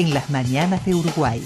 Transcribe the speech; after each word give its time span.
en 0.00 0.14
las 0.14 0.30
mañanas 0.30 0.84
de 0.86 0.94
Uruguay. 0.94 1.42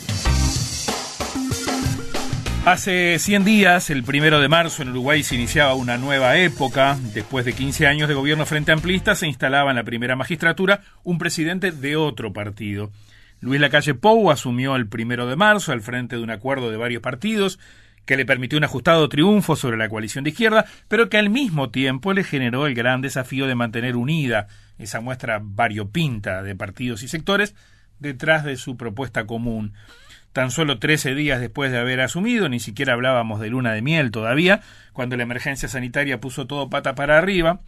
Hace 2.64 3.18
100 3.18 3.44
días, 3.44 3.90
el 3.90 4.04
primero 4.04 4.40
de 4.40 4.48
marzo, 4.48 4.82
en 4.82 4.90
Uruguay 4.90 5.24
se 5.24 5.34
iniciaba 5.34 5.74
una 5.74 5.98
nueva 5.98 6.38
época. 6.38 6.96
Después 7.12 7.44
de 7.44 7.52
15 7.52 7.88
años 7.88 8.08
de 8.08 8.14
gobierno 8.14 8.46
frente 8.46 8.70
amplista, 8.70 9.16
se 9.16 9.26
instalaba 9.26 9.70
en 9.70 9.76
la 9.76 9.82
primera 9.82 10.14
magistratura 10.14 10.82
un 11.02 11.18
presidente 11.18 11.72
de 11.72 11.96
otro 11.96 12.32
partido. 12.32 12.92
Luis 13.40 13.60
Lacalle 13.60 13.94
Pou 13.94 14.30
asumió 14.30 14.76
el 14.76 14.86
primero 14.86 15.26
de 15.26 15.34
marzo 15.34 15.72
al 15.72 15.82
frente 15.82 16.16
de 16.16 16.22
un 16.22 16.30
acuerdo 16.30 16.70
de 16.70 16.76
varios 16.76 17.02
partidos 17.02 17.58
que 18.06 18.16
le 18.16 18.24
permitió 18.24 18.56
un 18.56 18.64
ajustado 18.64 19.08
triunfo 19.08 19.56
sobre 19.56 19.76
la 19.76 19.88
coalición 19.88 20.22
de 20.22 20.30
izquierda, 20.30 20.64
pero 20.86 21.08
que 21.08 21.18
al 21.18 21.28
mismo 21.28 21.70
tiempo 21.70 22.12
le 22.12 22.22
generó 22.22 22.68
el 22.68 22.74
gran 22.74 23.00
desafío 23.00 23.48
de 23.48 23.56
mantener 23.56 23.96
unida 23.96 24.46
esa 24.78 25.00
muestra 25.00 25.40
variopinta 25.42 26.42
de 26.42 26.54
partidos 26.54 27.02
y 27.02 27.08
sectores 27.08 27.54
detrás 27.98 28.44
de 28.44 28.56
su 28.56 28.76
propuesta 28.76 29.26
común 29.26 29.74
tan 30.34 30.50
solo 30.50 30.80
13 30.80 31.14
días 31.14 31.40
después 31.40 31.70
de 31.70 31.78
haber 31.78 32.00
asumido, 32.00 32.48
ni 32.48 32.58
siquiera 32.58 32.94
hablábamos 32.94 33.38
de 33.38 33.50
luna 33.50 33.72
de 33.72 33.82
miel 33.82 34.10
todavía, 34.10 34.62
cuando 34.92 35.16
la 35.16 35.22
emergencia 35.22 35.68
sanitaria 35.68 36.20
puso 36.20 36.48
todo 36.48 36.68
pata 36.68 36.96
para 36.96 37.16
arriba, 37.16 37.60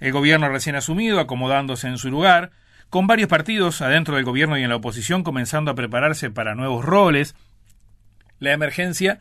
el 0.00 0.10
gobierno 0.10 0.48
recién 0.48 0.74
asumido, 0.74 1.20
acomodándose 1.20 1.86
en 1.86 1.98
su 1.98 2.10
lugar, 2.10 2.50
con 2.90 3.06
varios 3.06 3.28
partidos 3.28 3.80
adentro 3.80 4.16
del 4.16 4.24
gobierno 4.24 4.58
y 4.58 4.64
en 4.64 4.70
la 4.70 4.76
oposición 4.76 5.22
comenzando 5.22 5.70
a 5.70 5.76
prepararse 5.76 6.30
para 6.30 6.56
nuevos 6.56 6.84
roles, 6.84 7.36
la 8.40 8.50
emergencia 8.50 9.20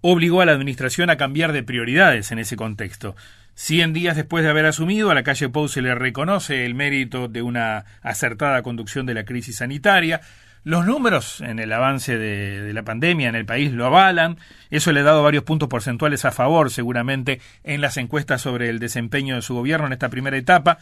obligó 0.00 0.40
a 0.40 0.46
la 0.46 0.52
administración 0.52 1.10
a 1.10 1.16
cambiar 1.16 1.52
de 1.52 1.62
prioridades 1.62 2.32
en 2.32 2.40
ese 2.40 2.56
contexto. 2.56 3.14
Cien 3.58 3.94
días 3.94 4.16
después 4.16 4.44
de 4.44 4.50
haber 4.50 4.66
asumido, 4.66 5.10
a 5.10 5.14
la 5.14 5.22
calle 5.22 5.48
Pou 5.48 5.66
se 5.66 5.80
le 5.80 5.94
reconoce 5.94 6.66
el 6.66 6.74
mérito 6.74 7.26
de 7.26 7.40
una 7.40 7.86
acertada 8.02 8.60
conducción 8.60 9.06
de 9.06 9.14
la 9.14 9.24
crisis 9.24 9.56
sanitaria, 9.56 10.20
los 10.62 10.84
números 10.84 11.40
en 11.40 11.58
el 11.58 11.72
avance 11.72 12.18
de, 12.18 12.70
la 12.74 12.82
pandemia 12.82 13.30
en 13.30 13.34
el 13.34 13.46
país 13.46 13.72
lo 13.72 13.86
avalan. 13.86 14.36
Eso 14.68 14.92
le 14.92 15.00
ha 15.00 15.04
dado 15.04 15.22
varios 15.22 15.44
puntos 15.44 15.70
porcentuales 15.70 16.26
a 16.26 16.32
favor, 16.32 16.70
seguramente, 16.70 17.40
en 17.64 17.80
las 17.80 17.96
encuestas 17.96 18.42
sobre 18.42 18.68
el 18.68 18.78
desempeño 18.78 19.36
de 19.36 19.42
su 19.42 19.54
gobierno 19.54 19.86
en 19.86 19.94
esta 19.94 20.10
primera 20.10 20.36
etapa. 20.36 20.76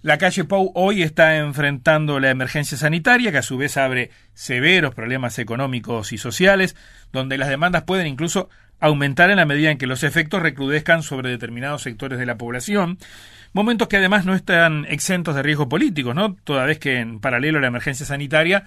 La 0.00 0.16
calle 0.16 0.44
Pou 0.44 0.72
hoy 0.74 1.02
está 1.02 1.36
enfrentando 1.36 2.20
la 2.20 2.30
emergencia 2.30 2.78
sanitaria, 2.78 3.32
que 3.32 3.38
a 3.38 3.42
su 3.42 3.58
vez 3.58 3.76
abre 3.76 4.10
severos 4.32 4.94
problemas 4.94 5.38
económicos 5.38 6.14
y 6.14 6.18
sociales, 6.18 6.74
donde 7.12 7.36
las 7.36 7.50
demandas 7.50 7.82
pueden 7.82 8.06
incluso 8.06 8.48
aumentar 8.80 9.30
en 9.30 9.36
la 9.36 9.46
medida 9.46 9.70
en 9.70 9.78
que 9.78 9.86
los 9.86 10.02
efectos 10.02 10.42
recrudezcan 10.42 11.02
sobre 11.02 11.30
determinados 11.30 11.82
sectores 11.82 12.18
de 12.18 12.26
la 12.26 12.36
población. 12.36 12.98
Momentos 13.52 13.88
que 13.88 13.96
además 13.96 14.24
no 14.24 14.34
están 14.34 14.84
exentos 14.88 15.36
de 15.36 15.42
riesgos 15.42 15.68
políticos, 15.68 16.14
¿no? 16.14 16.36
Toda 16.44 16.64
vez 16.66 16.78
que 16.78 16.98
en 16.98 17.20
paralelo 17.20 17.58
a 17.58 17.60
la 17.60 17.68
emergencia 17.68 18.04
sanitaria 18.04 18.64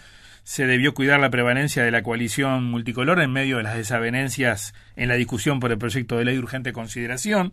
se 0.48 0.66
debió 0.66 0.94
cuidar 0.94 1.20
la 1.20 1.30
prevalencia 1.30 1.84
de 1.84 1.92
la 1.92 2.04
coalición 2.04 2.64
multicolor 2.64 3.20
en 3.20 3.34
medio 3.34 3.58
de 3.58 3.64
las 3.64 3.76
desavenencias 3.76 4.74
en 4.96 5.10
la 5.10 5.16
discusión 5.16 5.60
por 5.60 5.74
el 5.74 5.78
proyecto 5.78 6.18
de 6.18 6.24
ley 6.24 6.36
de 6.36 6.42
urgente 6.42 6.72
consideración. 6.72 7.52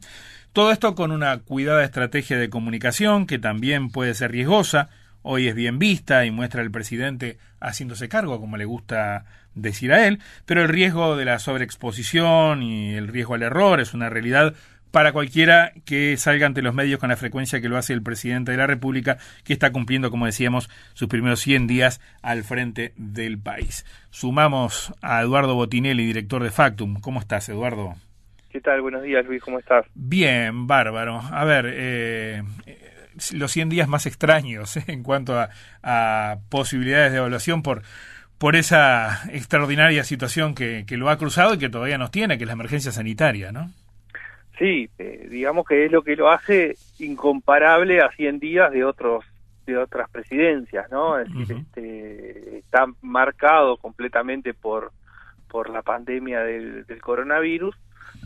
Todo 0.53 0.71
esto 0.71 0.95
con 0.95 1.11
una 1.11 1.39
cuidada 1.39 1.83
estrategia 1.83 2.39
de 2.39 2.51
comunicación 2.51 3.27
que 3.27 3.41
también 3.41 3.91
puede 3.91 4.15
ser 4.15 4.31
riesgosa, 4.31 4.91
hoy 5.25 5.49
es 5.49 5.57
bien 5.57 5.81
vista 5.81 6.25
y 6.25 6.31
muestra 6.31 6.63
al 6.63 6.71
presidente 6.71 7.39
haciéndose 7.61 8.09
cargo, 8.09 8.39
como 8.39 8.57
le 8.57 8.67
gusta 8.67 9.25
decir 9.55 9.93
a 9.93 10.07
él, 10.07 10.21
pero 10.47 10.63
el 10.63 10.69
riesgo 10.69 11.17
de 11.17 11.25
la 11.25 11.39
sobreexposición 11.39 12.63
y 12.63 12.95
el 12.95 13.09
riesgo 13.09 13.35
al 13.35 13.43
error 13.43 13.81
es 13.81 13.95
una 13.95 14.11
realidad 14.11 14.55
para 14.91 15.13
cualquiera 15.13 15.73
que 15.85 16.17
salga 16.17 16.47
ante 16.47 16.63
los 16.63 16.75
medios 16.75 17.01
con 17.01 17.09
la 17.09 17.17
frecuencia 17.17 17.61
que 17.61 17.69
lo 17.69 17.77
hace 17.77 17.93
el 17.93 18.03
presidente 18.03 18.53
de 18.53 18.59
la 18.59 18.69
República, 18.69 19.19
que 19.43 19.53
está 19.53 19.73
cumpliendo, 19.73 20.09
como 20.09 20.27
decíamos, 20.27 20.71
sus 20.93 21.09
primeros 21.09 21.41
100 21.41 21.67
días 21.67 22.01
al 22.23 22.45
frente 22.45 22.93
del 22.97 23.41
país. 23.41 23.85
Sumamos 24.11 24.95
a 25.03 25.21
Eduardo 25.21 25.57
Botinelli, 25.57 26.07
director 26.07 26.45
de 26.45 26.53
Factum. 26.53 27.01
¿Cómo 27.01 27.19
estás, 27.19 27.49
Eduardo? 27.49 27.95
¿Qué 28.51 28.61
tal? 28.61 28.83
Buenos 28.83 29.03
días, 29.03 29.27
Luis. 29.27 29.43
¿Cómo 29.43 29.59
estás? 29.59 29.85
Bien, 29.97 30.69
bárbaro. 30.69 31.21
A 31.21 31.45
ver, 31.45 31.67
eh, 31.71 32.43
los 33.33 33.53
100 33.53 33.69
días 33.69 33.89
más 33.89 34.07
extraños 34.07 34.77
eh, 34.77 34.85
en 34.89 35.03
cuanto 35.03 35.39
a, 35.39 35.51
a, 35.83 36.37
posibilidades 36.49 37.13
de 37.13 37.19
evaluación 37.19 37.63
por, 37.63 37.83
por 38.39 38.57
esa 38.57 39.25
extraordinaria 39.33 40.05
situación 40.05 40.55
que, 40.55 40.85
que 40.87 40.97
lo 40.97 41.09
ha 41.09 41.19
cruzado 41.19 41.55
y 41.55 41.59
que 41.59 41.69
todavía 41.69 41.99
nos 41.99 42.11
tiene, 42.11 42.37
que 42.39 42.45
es 42.45 42.49
la 42.49 42.55
emergencia 42.55 42.93
sanitaria, 42.93 43.53
¿no? 43.53 43.71
Sí, 44.59 44.89
eh, 44.99 45.27
digamos 45.31 45.67
que 45.67 45.87
es 45.87 45.91
lo 45.91 46.03
que 46.03 46.15
lo 46.15 46.31
hace 46.31 46.77
incomparable 46.99 48.01
a 48.01 48.11
100 48.11 48.39
días 48.39 48.71
de 48.73 48.85
otros 48.85 49.25
de 49.67 49.79
otras 49.79 50.11
presidencias, 50.11 50.91
¿no? 50.91 51.19
Es 51.19 51.33
decir, 51.33 51.57
este, 51.57 52.59
está 52.59 52.85
marcado 53.01 53.79
completamente 53.79 54.53
por 54.53 54.93
por 55.55 55.71
la 55.71 55.83
pandemia 55.83 56.41
del, 56.41 56.85
coronavirus 57.01 57.77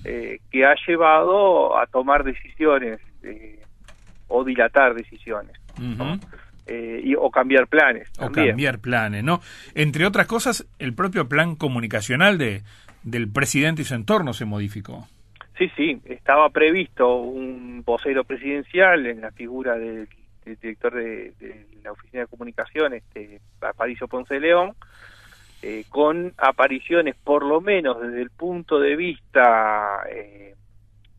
eh, 0.04 0.40
que 0.50 0.64
ha 0.64 0.74
llevado 0.86 1.78
a 1.78 1.86
tomar 1.86 2.24
decisiones 2.24 3.00
eh, 3.22 3.60
o 4.28 4.44
dilatar 4.44 4.94
decisiones. 4.94 5.52
y, 6.68 7.14
o 7.14 7.30
cambiar 7.30 7.66
planes. 7.66 8.10
O 8.18 8.30
cambiar 8.30 8.78
planes, 8.78 9.24
¿no? 9.24 9.40
Entre 9.74 10.06
otras 10.06 10.26
cosas, 10.26 10.66
el 10.78 10.94
propio 10.94 11.28
plan 11.28 11.56
comunicacional 11.56 12.38
de, 12.38 12.62
del 13.02 13.30
presidente 13.30 13.82
y 13.82 13.84
su 13.84 13.94
entorno 13.94 14.32
se 14.32 14.44
modificó. 14.44 15.06
Sí, 15.56 15.70
sí, 15.76 16.00
estaba 16.04 16.50
previsto 16.50 17.16
un 17.16 17.82
vocero 17.84 18.22
presidencial 18.24 19.06
en 19.06 19.20
la 19.20 19.32
figura 19.32 19.76
del, 19.76 20.08
director 20.44 20.94
de, 20.94 21.32
la 21.82 21.92
Oficina 21.92 22.22
de 22.22 22.28
Comunicación, 22.28 22.94
este, 22.94 23.40
Aparicio 23.60 24.06
Ponce 24.06 24.34
de 24.34 24.40
León, 24.40 24.74
eh, 25.62 25.84
con 25.88 26.32
apariciones 26.38 27.16
por 27.16 27.44
lo 27.44 27.60
menos 27.60 28.00
desde 28.00 28.22
el 28.22 28.30
punto 28.30 28.78
de 28.78 28.94
vista 28.94 30.02
eh, 30.12 30.54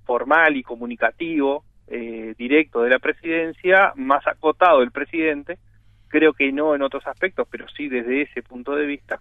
formal 0.05 0.55
y 0.55 0.63
comunicativo 0.63 1.65
eh, 1.89 2.33
directo 2.38 2.81
de 2.81 2.89
la 2.89 3.00
presidencia, 3.00 3.94
más 3.95 4.25
acotado 4.27 4.81
el 4.81 4.91
presidente, 4.91 5.57
creo 6.07 6.33
que 6.33 6.51
no 6.51 6.75
en 6.75 6.81
otros 6.81 7.05
aspectos, 7.07 7.47
pero 7.50 7.67
sí 7.69 7.88
desde 7.88 8.23
ese 8.23 8.41
punto 8.41 8.75
de 8.75 8.85
vista. 8.85 9.19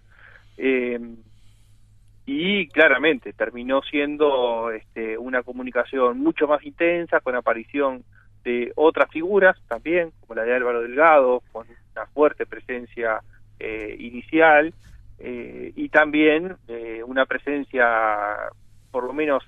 Eh, 0.57 0.99
y 2.25 2.67
claramente 2.67 3.33
terminó 3.33 3.81
siendo 3.81 4.69
este, 4.71 5.17
una 5.17 5.41
comunicación 5.41 6.19
mucho 6.19 6.47
más 6.47 6.63
intensa 6.63 7.21
con 7.21 7.35
aparición 7.35 8.03
de 8.43 8.71
otras 8.75 9.09
figuras 9.09 9.57
también, 9.67 10.11
como 10.21 10.35
la 10.35 10.43
de 10.43 10.53
Álvaro 10.53 10.81
Delgado, 10.81 11.41
con 11.51 11.65
una 11.95 12.05
fuerte 12.07 12.45
presencia 12.45 13.21
eh, 13.59 13.95
inicial 13.99 14.73
eh, 15.17 15.73
y 15.75 15.89
también 15.89 16.55
eh, 16.67 17.01
una 17.03 17.25
presencia 17.25 18.37
por 18.91 19.05
lo 19.05 19.13
menos 19.13 19.43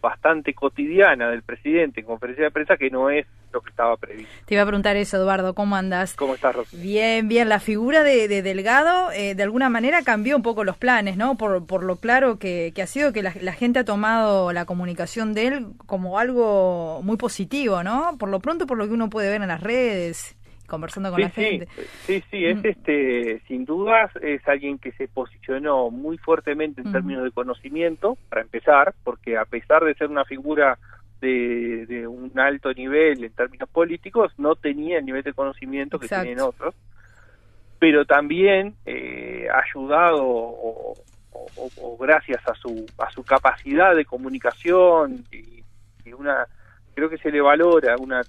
bastante 0.00 0.54
cotidiana 0.54 1.30
del 1.30 1.42
presidente 1.42 2.00
en 2.00 2.06
conferencia 2.06 2.44
de 2.44 2.50
prensa 2.50 2.76
que 2.76 2.90
no 2.90 3.10
es 3.10 3.26
lo 3.52 3.60
que 3.60 3.70
estaba 3.70 3.96
previsto. 3.96 4.32
Te 4.44 4.54
iba 4.54 4.62
a 4.62 4.66
preguntar 4.66 4.96
eso, 4.96 5.16
Eduardo, 5.16 5.54
¿cómo 5.54 5.76
andas? 5.76 6.14
¿Cómo 6.14 6.34
estás, 6.34 6.54
Rosy? 6.54 6.76
Bien, 6.76 7.28
bien. 7.28 7.48
La 7.48 7.60
figura 7.60 8.02
de, 8.02 8.28
Delgado 8.42 9.10
eh, 9.12 9.34
de 9.34 9.42
alguna 9.42 9.68
manera 9.68 10.02
cambió 10.02 10.36
un 10.36 10.42
poco 10.42 10.64
los 10.64 10.76
planes, 10.76 11.16
¿no? 11.16 11.36
Por, 11.36 11.66
por 11.66 11.82
lo 11.82 11.96
claro 11.96 12.38
que, 12.38 12.72
que 12.74 12.82
ha 12.82 12.86
sido 12.86 13.12
que 13.12 13.22
la, 13.22 13.32
la, 13.40 13.52
gente 13.52 13.78
ha 13.78 13.84
tomado 13.84 14.52
la 14.52 14.64
comunicación 14.64 15.34
de 15.34 15.46
él 15.46 15.66
como 15.86 16.18
algo 16.18 17.00
muy 17.02 17.16
positivo, 17.16 17.82
¿no? 17.82 18.16
Por 18.18 18.28
lo 18.28 18.40
pronto, 18.40 18.66
por 18.66 18.78
lo 18.78 18.86
que 18.86 18.94
uno 18.94 19.10
puede 19.10 19.30
ver 19.30 19.42
en 19.42 19.48
las 19.48 19.62
redes 19.62 20.36
conversando 20.66 21.10
con 21.10 21.20
la 21.20 21.30
gente. 21.30 21.68
Sí, 22.06 22.22
sí, 22.30 22.44
es 22.44 22.56
mm. 22.56 22.66
este, 22.66 23.40
sin 23.46 23.64
dudas, 23.64 24.10
es 24.20 24.46
alguien 24.48 24.78
que 24.78 24.92
se 24.92 25.08
posicionó 25.08 25.90
muy 25.90 26.18
fuertemente 26.18 26.80
en 26.80 26.92
términos 26.92 27.24
de 27.24 27.30
conocimiento, 27.30 28.16
para 28.28 28.42
empezar, 28.42 28.94
porque 29.04 29.36
a 29.36 29.44
pesar 29.44 29.84
de 29.84 29.94
ser 29.94 30.08
una 30.08 30.24
figura 30.24 30.78
de, 31.20 32.06
un 32.06 32.38
alto 32.38 32.72
nivel 32.72 33.24
en 33.24 33.32
términos 33.32 33.68
políticos, 33.68 34.32
no 34.38 34.54
tenía 34.54 34.98
el 34.98 35.06
nivel 35.06 35.22
de 35.22 35.32
conocimiento 35.32 35.98
que 35.98 36.08
tienen 36.08 36.40
otros, 36.40 36.74
pero 37.78 38.04
también 38.04 38.74
eh, 38.84 39.48
ayudado 39.52 40.24
o, 40.24 40.94
gracias 42.00 42.40
a 42.48 42.54
su, 42.54 42.86
a 42.98 43.10
su 43.10 43.22
capacidad 43.22 43.94
de 43.94 44.04
comunicación 44.04 45.24
y 45.30 46.12
una 46.12 46.46
creo 46.96 47.10
que 47.10 47.18
se 47.18 47.30
le 47.30 47.42
valora 47.42 47.94
una, 47.98 48.22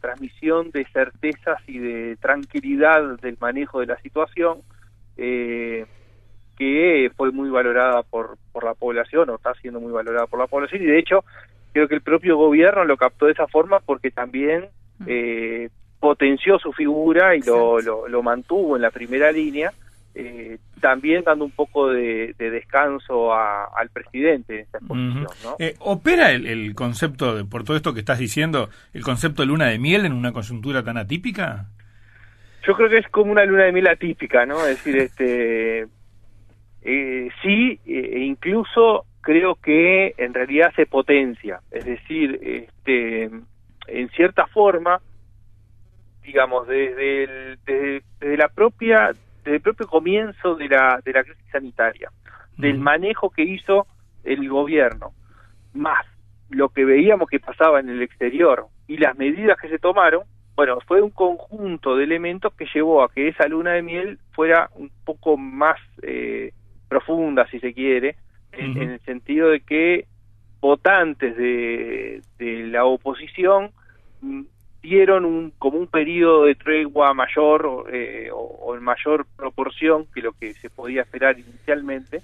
transmisión 0.00 0.70
de 0.70 0.86
certezas 0.92 1.58
y 1.66 1.78
de 1.78 2.16
tranquilidad 2.20 3.18
del 3.20 3.36
manejo 3.40 3.80
de 3.80 3.86
la 3.86 3.98
situación 3.98 4.60
eh, 5.16 5.84
que 6.56 7.10
fue 7.16 7.32
muy 7.32 7.50
valorada 7.50 8.04
por, 8.04 8.38
por 8.52 8.62
la 8.62 8.74
población 8.74 9.30
o 9.30 9.34
está 9.34 9.52
siendo 9.54 9.80
muy 9.80 9.90
valorada 9.90 10.28
por 10.28 10.38
la 10.38 10.46
población 10.46 10.82
y 10.82 10.86
de 10.86 11.00
hecho 11.00 11.24
creo 11.72 11.88
que 11.88 11.96
el 11.96 12.02
propio 12.02 12.36
gobierno 12.36 12.84
lo 12.84 12.96
captó 12.96 13.26
de 13.26 13.32
esa 13.32 13.48
forma 13.48 13.80
porque 13.80 14.12
también 14.12 14.68
mm. 15.00 15.04
eh, 15.08 15.70
potenció 15.98 16.60
su 16.60 16.72
figura 16.72 17.34
y 17.34 17.40
lo, 17.40 17.80
lo, 17.80 18.22
mantuvo 18.22 18.76
en 18.76 18.82
la 18.82 18.92
primera 18.92 19.32
línea 19.32 19.72
eh, 20.14 20.58
también 20.80 21.24
dando 21.24 21.44
un 21.44 21.50
poco 21.50 21.88
de, 21.88 22.34
descanso 22.38 23.34
al 23.34 23.88
presidente 23.90 24.54
en 24.54 24.60
esta 24.60 24.78
exposición. 24.78 25.26
Eh, 25.58 25.74
¿Opera 25.80 26.30
el, 26.30 26.74
concepto, 26.74 27.36
de, 27.36 27.44
por 27.44 27.64
todo 27.64 27.76
esto 27.76 27.94
que 27.94 28.00
estás 28.00 28.18
diciendo, 28.18 28.68
el 28.92 29.02
concepto 29.02 29.42
de 29.42 29.46
luna 29.46 29.66
de 29.66 29.78
miel 29.78 30.06
en 30.06 30.12
una 30.12 30.32
coyuntura 30.32 30.82
tan 30.82 30.96
atípica? 30.96 31.66
Yo 32.66 32.74
creo 32.74 32.88
que 32.88 32.98
es 32.98 33.08
como 33.08 33.32
una 33.32 33.44
luna 33.44 33.64
de 33.64 33.72
miel 33.72 33.88
atípica, 33.88 34.46
¿no? 34.46 34.60
Es 34.66 34.84
decir, 34.84 34.96
este, 34.96 35.86
eh, 36.82 37.28
sí, 37.42 37.80
e 37.86 38.20
incluso 38.20 39.06
creo 39.20 39.56
que 39.56 40.14
en 40.18 40.34
realidad 40.34 40.72
se 40.76 40.86
potencia, 40.86 41.60
es 41.70 41.84
decir, 41.84 42.38
este, 42.42 43.30
en 43.86 44.08
cierta 44.10 44.46
forma, 44.46 45.00
digamos, 46.22 46.68
desde, 46.68 47.24
el, 47.24 47.58
desde, 47.64 48.36
la 48.36 48.48
propia, 48.48 49.12
desde 49.44 49.56
el 49.56 49.62
propio 49.62 49.86
comienzo 49.86 50.56
de 50.56 50.68
la, 50.68 51.00
de 51.04 51.12
la 51.12 51.22
crisis 51.22 51.44
sanitaria, 51.52 52.10
del 52.56 52.78
manejo 52.78 53.30
que 53.30 53.42
hizo 53.42 53.86
el 54.24 54.48
gobierno, 54.48 55.12
más 55.74 56.06
lo 56.50 56.68
que 56.70 56.84
veíamos 56.84 57.28
que 57.28 57.40
pasaba 57.40 57.80
en 57.80 57.88
el 57.88 58.02
exterior 58.02 58.66
y 58.86 58.96
las 58.96 59.16
medidas 59.16 59.58
que 59.60 59.68
se 59.68 59.78
tomaron, 59.78 60.22
bueno, 60.56 60.78
fue 60.86 61.02
un 61.02 61.10
conjunto 61.10 61.96
de 61.96 62.04
elementos 62.04 62.54
que 62.54 62.66
llevó 62.72 63.02
a 63.02 63.10
que 63.10 63.28
esa 63.28 63.48
luna 63.48 63.72
de 63.72 63.82
miel 63.82 64.18
fuera 64.32 64.70
un 64.74 64.90
poco 65.04 65.36
más 65.36 65.78
eh, 66.02 66.52
profunda, 66.88 67.46
si 67.48 67.58
se 67.58 67.74
quiere, 67.74 68.16
en, 68.52 68.76
el 68.76 69.00
sentido 69.00 69.48
de 69.48 69.60
que 69.60 70.06
votantes 70.60 71.36
de, 71.36 72.22
de 72.38 72.66
la 72.68 72.84
oposición 72.84 73.72
mm, 74.20 74.42
dieron 74.84 75.24
un, 75.24 75.50
como 75.58 75.78
un 75.78 75.86
periodo 75.86 76.44
de 76.44 76.54
tregua 76.56 77.14
mayor 77.14 77.86
eh, 77.90 78.28
o, 78.30 78.76
en 78.76 78.82
mayor 78.82 79.26
proporción 79.34 80.06
que 80.14 80.20
lo 80.20 80.32
que 80.32 80.52
se 80.52 80.68
podía 80.68 81.00
esperar 81.00 81.38
inicialmente 81.38 82.20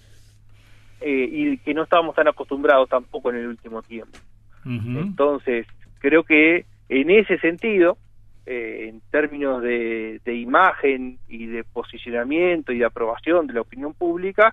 eh, 1.00 1.28
y 1.32 1.56
que 1.56 1.72
no 1.72 1.84
estábamos 1.84 2.14
tan 2.14 2.28
acostumbrados 2.28 2.90
tampoco 2.90 3.30
en 3.30 3.36
el 3.36 3.46
último 3.46 3.82
tiempo. 3.82 4.18
Entonces, 4.66 5.66
creo 6.00 6.22
que 6.22 6.66
en 6.90 7.10
ese 7.10 7.38
sentido, 7.38 7.96
eh, 8.44 8.90
en 8.90 9.00
términos 9.10 9.62
de, 9.62 10.20
de, 10.22 10.34
imagen 10.34 11.18
y 11.28 11.46
de 11.46 11.64
posicionamiento 11.64 12.72
y 12.72 12.78
de 12.78 12.84
aprobación 12.84 13.46
de 13.46 13.54
la 13.54 13.62
opinión 13.62 13.94
pública, 13.94 14.52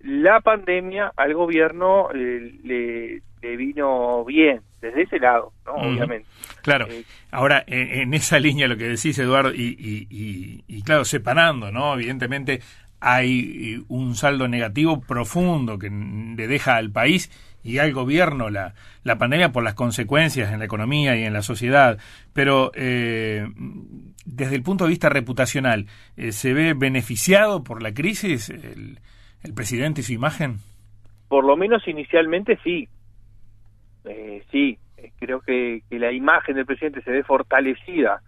la 0.00 0.40
pandemia 0.40 1.12
al 1.14 1.34
gobierno 1.34 2.08
le, 2.10 3.20
le 3.44 3.56
vino 3.56 4.24
bien 4.24 4.60
desde 4.80 5.02
ese 5.02 5.18
lado, 5.18 5.52
¿no? 5.66 5.74
Obviamente. 5.74 6.26
Claro. 6.62 6.86
Eh, 6.88 7.04
Ahora, 7.30 7.64
en, 7.66 8.14
esa 8.14 8.38
línea 8.38 8.68
lo 8.68 8.76
que 8.76 8.88
decís, 8.88 9.18
Eduardo, 9.18 9.52
y, 9.52 9.76
y, 9.78 10.64
y, 10.66 10.82
claro, 10.82 11.04
separando, 11.04 11.72
¿no? 11.72 11.94
Evidentemente 11.94 12.60
hay 13.00 13.84
un 13.88 14.14
saldo 14.14 14.48
negativo 14.48 15.00
profundo 15.00 15.78
que 15.78 15.90
le 15.90 16.46
deja 16.46 16.76
al 16.76 16.90
país 16.90 17.30
y 17.62 17.78
al 17.78 17.92
gobierno 17.92 18.50
la, 18.50 18.74
la 19.02 19.18
pandemia 19.18 19.52
por 19.52 19.64
las 19.64 19.74
consecuencias 19.74 20.52
en 20.52 20.58
la 20.58 20.64
economía 20.64 21.16
y 21.16 21.24
en 21.24 21.32
la 21.32 21.42
sociedad. 21.42 21.98
Pero 22.32 22.70
eh, 22.74 23.46
desde 24.24 24.54
el 24.54 24.62
punto 24.62 24.84
de 24.84 24.90
vista 24.90 25.08
reputacional, 25.08 25.86
eh, 26.16 26.32
¿se 26.32 26.54
ve 26.54 26.74
beneficiado 26.74 27.64
por 27.64 27.82
la 27.82 27.92
crisis 27.92 28.48
el, 28.48 29.00
el 29.42 29.54
presidente 29.54 30.02
y 30.02 30.04
su 30.04 30.12
imagen? 30.12 30.58
Por 31.28 31.44
lo 31.44 31.56
menos 31.56 31.86
inicialmente 31.88 32.58
sí. 32.62 32.88
Eh, 34.04 34.44
sí, 34.50 34.78
eh, 34.96 35.12
creo 35.18 35.40
que, 35.40 35.82
la 35.90 36.12
imagen 36.12 36.56
del 36.56 36.66
presidente 36.66 37.02
se 37.02 37.10
ve 37.10 37.22
fortalecida, 37.22 38.20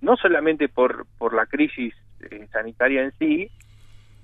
no 0.00 0.16
solamente 0.16 0.68
por, 0.68 1.06
por 1.18 1.34
la 1.34 1.46
crisis 1.46 1.94
eh, 2.20 2.48
sanitaria 2.50 3.02
en 3.04 3.12
sí, 3.18 3.50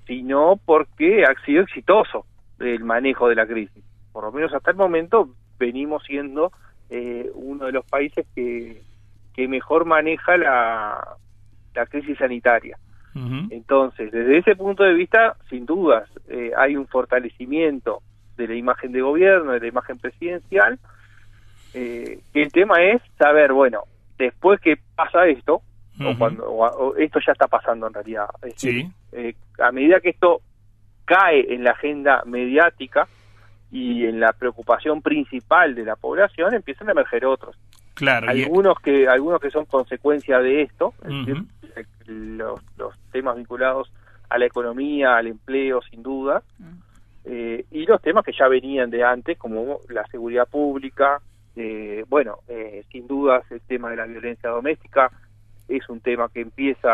sino 0.05 0.59
porque 0.65 1.23
ha 1.23 1.33
sido 1.45 1.63
exitoso 1.63 2.25
el 2.59 2.83
manejo 2.83 3.29
de 3.29 3.35
la 3.35 3.45
crisis. 3.45 3.83
Por 4.11 4.23
lo 4.23 4.31
menos 4.31 4.53
hasta 4.53 4.71
el 4.71 4.77
momento 4.77 5.29
venimos 5.57 6.03
siendo 6.03 6.51
uno 7.35 7.67
de 7.67 7.71
los 7.71 7.85
países 7.85 8.25
que, 8.33 8.81
que 9.35 9.47
mejor 9.47 9.85
maneja 9.85 10.37
la, 10.37 11.17
la 11.75 11.85
crisis 11.85 12.17
sanitaria. 12.17 12.79
Entonces, 13.51 14.11
desde 14.11 14.39
ese 14.39 14.55
punto 14.55 14.83
de 14.83 14.93
vista, 14.95 15.35
sin 15.49 15.67
dudas, 15.67 16.09
hay 16.57 16.75
un 16.75 16.87
fortalecimiento 16.87 18.01
de 18.39 18.47
la 18.47 18.55
imagen 18.55 18.91
de 18.91 19.01
gobierno, 19.01 19.51
de 19.51 19.59
la 19.59 19.67
imagen 19.67 19.99
presidencial, 19.99 20.79
eh, 21.73 22.19
el 22.33 22.51
tema 22.51 22.81
es 22.81 23.01
saber, 23.17 23.51
bueno, 23.51 23.83
después 24.17 24.59
que 24.61 24.77
pasa 24.95 25.27
esto, 25.27 25.61
o 26.01 26.17
cuando 26.17 26.95
esto 26.97 27.19
ya 27.25 27.33
está 27.33 27.47
pasando 27.47 27.87
en 27.87 27.93
realidad, 27.93 28.27
eh, 29.11 29.35
a 29.59 29.71
medida 29.73 29.99
que 29.99 30.11
esto 30.11 30.39
cae 31.03 31.53
en 31.53 31.65
la 31.65 31.71
agenda 31.71 32.23
mediática 32.25 33.05
y 33.69 34.05
en 34.05 34.21
la 34.21 34.31
preocupación 34.31 35.01
principal 35.01 35.75
de 35.75 35.83
la 35.83 35.97
población, 35.97 36.53
empiezan 36.53 36.87
a 36.87 36.93
emerger 36.93 37.25
otros. 37.25 37.57
Claro, 37.95 38.29
algunos 38.29 38.79
que 38.79 39.09
algunos 39.09 39.41
que 39.41 39.51
son 39.51 39.65
consecuencia 39.65 40.39
de 40.39 40.61
esto, 40.61 40.93
los, 42.05 42.61
los 42.77 42.97
temas 43.11 43.35
vinculados 43.35 43.91
a 44.29 44.37
la 44.37 44.45
economía, 44.45 45.17
al 45.17 45.27
empleo, 45.27 45.81
sin 45.81 46.01
duda, 46.01 46.41
eh, 47.31 47.63
y 47.69 47.85
los 47.85 48.01
temas 48.01 48.25
que 48.25 48.31
ya 48.31 48.47
venían 48.47 48.89
de 48.89 49.03
antes, 49.03 49.37
como 49.37 49.81
la 49.89 50.03
seguridad 50.07 50.47
pública, 50.47 51.21
eh, 51.55 52.03
bueno, 52.09 52.39
eh, 52.47 52.83
sin 52.91 53.07
dudas 53.07 53.43
el 53.51 53.61
tema 53.61 53.91
de 53.91 53.97
la 53.97 54.07
violencia 54.07 54.49
doméstica 54.49 55.11
es 55.67 55.87
un 55.89 55.99
tema 55.99 56.27
que 56.33 56.41
empieza 56.41 56.89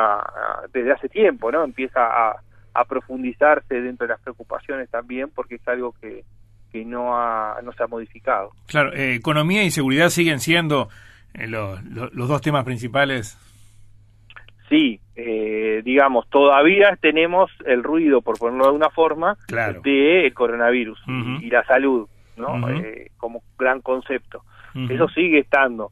desde 0.73 0.91
hace 0.91 1.07
tiempo, 1.07 1.53
¿no? 1.53 1.63
Empieza 1.63 2.01
a, 2.01 2.41
profundizarse 2.89 3.79
dentro 3.79 4.05
de 4.05 4.11
las 4.11 4.19
preocupaciones 4.19 4.89
también 4.89 5.29
porque 5.33 5.55
es 5.55 5.67
algo 5.69 5.93
que, 6.01 6.25
que 6.73 6.83
no, 6.83 7.17
ha, 7.17 7.57
no 7.63 7.71
se 7.71 7.81
ha 7.81 7.87
modificado. 7.87 8.51
Claro, 8.67 8.91
economía 8.93 9.63
y 9.63 9.71
seguridad 9.71 10.09
siguen 10.09 10.41
siendo 10.41 10.89
los, 11.33 11.81
los 11.85 12.27
dos 12.27 12.41
temas 12.41 12.65
principales 12.65 13.37
sí, 14.69 15.00
eh, 15.15 15.81
digamos, 15.83 16.29
todavía 16.29 16.97
tenemos 17.00 17.51
el 17.65 17.83
ruido, 17.83 18.21
por 18.21 18.38
ponerlo 18.38 18.67
de 18.67 18.75
una 18.75 18.89
forma, 18.89 19.38
de 19.83 20.27
el 20.27 20.33
coronavirus 20.33 21.01
y 21.41 21.50
la 21.50 21.63
salud, 21.65 22.07
¿no? 22.38 22.69
Eh, 22.69 23.12
como 23.17 23.41
gran 23.57 23.81
concepto. 23.81 24.44
Eso 24.89 25.07
sigue 25.07 25.39
estando, 25.39 25.91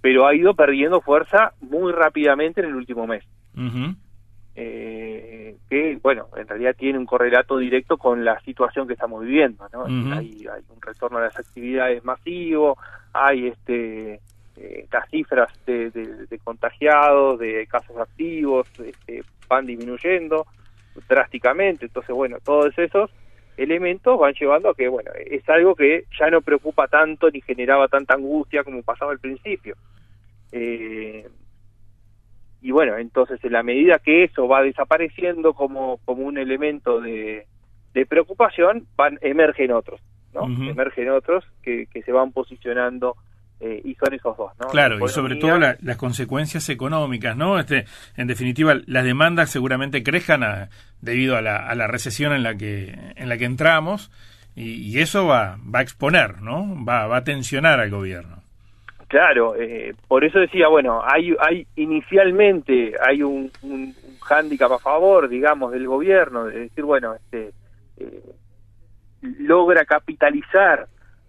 pero 0.00 0.26
ha 0.26 0.34
ido 0.34 0.54
perdiendo 0.54 1.00
fuerza 1.00 1.52
muy 1.60 1.92
rápidamente 1.92 2.60
en 2.60 2.66
el 2.66 2.74
último 2.74 3.06
mes. 3.06 3.24
Eh, 4.56 5.56
que, 5.68 5.98
bueno, 6.02 6.26
en 6.36 6.46
realidad 6.46 6.76
tiene 6.76 6.98
un 6.98 7.06
correlato 7.06 7.58
directo 7.58 7.96
con 7.96 8.24
la 8.24 8.40
situación 8.40 8.86
que 8.86 8.92
estamos 8.92 9.22
viviendo, 9.24 9.66
¿no? 9.72 9.84
hay, 9.84 10.46
hay 10.46 10.62
un 10.68 10.80
retorno 10.80 11.18
a 11.18 11.22
las 11.22 11.38
actividades 11.38 12.04
masivo, 12.04 12.76
hay 13.12 13.48
este 13.48 14.20
eh, 14.56 14.86
las 14.92 15.08
cifras 15.10 15.52
de, 15.66 15.90
de, 15.90 16.38
contagiados, 16.38 17.38
de 17.38 17.66
casos 17.66 17.96
activos, 17.96 18.68
este, 18.78 19.22
van 19.48 19.66
disminuyendo 19.66 20.46
drásticamente. 21.08 21.86
Entonces, 21.86 22.14
bueno, 22.14 22.38
todos 22.44 22.76
esos 22.78 23.10
elementos 23.56 24.18
van 24.18 24.34
llevando 24.34 24.70
a 24.70 24.74
que, 24.74 24.88
bueno, 24.88 25.10
es 25.26 25.48
algo 25.48 25.74
que 25.74 26.04
ya 26.18 26.28
no 26.30 26.40
preocupa 26.40 26.88
tanto 26.88 27.30
ni 27.30 27.40
generaba 27.40 27.88
tanta 27.88 28.14
angustia 28.14 28.64
como 28.64 28.82
pasaba 28.82 29.12
al 29.12 29.18
principio. 29.18 29.76
Eh, 30.52 31.28
y 32.62 32.70
bueno, 32.70 32.96
entonces 32.96 33.44
en 33.44 33.52
la 33.52 33.62
medida 33.62 33.98
que 33.98 34.24
eso 34.24 34.48
va 34.48 34.62
desapareciendo 34.62 35.52
como, 35.52 35.98
como 36.04 36.22
un 36.22 36.38
elemento 36.38 37.00
de, 37.00 37.46
de 37.92 38.06
preocupación, 38.06 38.86
van 38.96 39.18
emergen 39.20 39.72
otros, 39.72 40.00
¿no? 40.32 40.44
Emergen 40.46 41.10
otros 41.10 41.44
que, 41.62 41.86
que 41.86 42.02
se 42.02 42.12
van 42.12 42.32
posicionando 42.32 43.16
eh, 43.66 43.80
y 43.82 43.94
son 43.94 44.12
esos 44.12 44.36
dos, 44.36 44.52
¿no? 44.60 44.66
Claro, 44.66 45.02
y 45.02 45.08
sobre 45.08 45.36
todo 45.36 45.58
las 45.58 45.96
consecuencias 45.96 46.68
económicas, 46.68 47.34
¿no? 47.34 47.58
Este, 47.58 47.86
en 48.14 48.26
definitiva, 48.26 48.74
las 48.84 49.04
demandas 49.04 49.48
seguramente 49.48 50.02
crezcan 50.02 50.68
debido 51.00 51.34
a 51.34 51.40
la, 51.40 51.56
a 51.66 51.74
la 51.74 51.86
recesión 51.86 52.34
en 52.34 52.42
la 52.42 52.56
que 52.56 52.94
en 53.16 53.28
la 53.30 53.38
que 53.38 53.46
entramos 53.46 54.10
y, 54.54 54.98
eso 54.98 55.26
va, 55.26 55.56
va 55.74 55.78
a 55.78 55.82
exponer, 55.82 56.42
¿no? 56.42 56.76
Va, 56.84 57.06
va 57.06 57.16
a 57.16 57.24
tensionar 57.24 57.80
al 57.80 57.90
gobierno. 57.90 58.42
Claro, 59.08 59.56
eh, 59.56 59.94
por 60.08 60.24
eso 60.24 60.38
decía, 60.40 60.68
bueno, 60.68 61.00
hay, 61.02 61.34
hay 61.40 61.66
inicialmente 61.76 62.92
hay 63.00 63.22
un, 63.22 63.50
un, 63.62 63.94
hándicap 64.20 64.72
a 64.72 64.78
favor, 64.78 65.30
digamos, 65.30 65.72
del 65.72 65.86
gobierno, 65.86 66.44
de 66.44 66.60
decir, 66.60 66.84
bueno, 66.84 67.14
este, 67.14 67.52
eh, 67.96 68.22
logra 69.22 69.86
capitalizar 69.86 70.86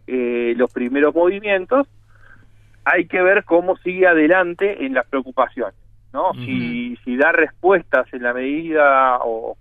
los 0.08 0.72
primeros 0.72 1.16
movimientos, 1.16 1.88
hay 2.86 3.08
que 3.08 3.22
ver 3.22 3.44
cómo 3.44 3.76
sigue 3.78 4.08
adelante 4.08 4.86
en 4.86 4.94
las 4.94 5.08
preocupaciones, 5.08 5.76
¿no? 6.14 6.34
si, 6.36 6.96
si 7.04 7.18
da 7.18 7.32
respuestas 7.32 8.12
en 8.14 8.24
la 8.24 8.34
medida 8.34 9.18
o, 9.24 9.58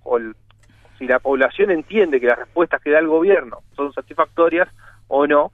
si 0.99 1.07
la 1.07 1.19
población 1.19 1.71
entiende 1.71 2.21
que 2.21 2.26
las 2.26 2.38
respuestas 2.38 2.81
que 2.83 2.90
da 2.90 3.00
el 3.00 3.09
gobierno 3.09 3.59
son 3.75 3.93
satisfactorias 3.93 4.69
o 5.08 5.26
no, 5.26 5.52